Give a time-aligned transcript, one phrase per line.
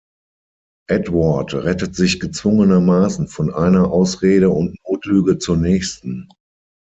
[0.89, 6.27] Edward rettet sich gezwungenermaßen von einer Ausrede und Notlüge zur nächsten.